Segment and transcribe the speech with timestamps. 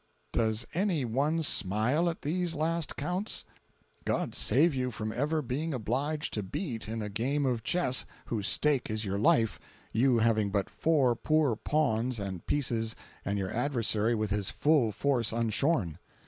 [0.33, 3.45] Does any one smile at these last counts?
[4.03, 8.47] God save you from ever being obliged to beat in a game of chess, whose
[8.47, 9.59] stake is your life,
[9.93, 15.31] you having but four poor pawns and pieces and your adversary with his full force
[15.31, 15.99] unshorn.